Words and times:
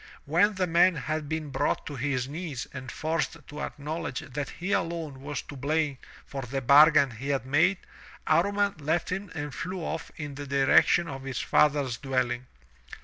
When 0.25 0.55
the 0.55 0.65
man 0.65 0.95
had 0.95 1.29
been 1.29 1.51
brought 1.51 1.85
to 1.85 1.95
his 1.95 2.27
knees 2.27 2.65
and 2.73 2.91
forced 2.91 3.37
to 3.49 3.61
acknowledge 3.61 4.21
that 4.21 4.49
he 4.49 4.71
alone 4.71 5.21
was 5.21 5.43
to 5.43 5.55
blame 5.55 5.99
for 6.25 6.41
the 6.41 6.59
bargain 6.59 7.11
he 7.11 7.29
had 7.29 7.45
made, 7.45 7.77
Amman 8.25 8.77
left 8.79 9.11
him 9.11 9.31
and 9.35 9.53
flew 9.53 9.83
off 9.83 10.09
in 10.15 10.33
the 10.33 10.47
direction 10.47 11.07
of 11.07 11.21
his 11.21 11.39
father's 11.39 11.97
dwelling. 11.97 12.47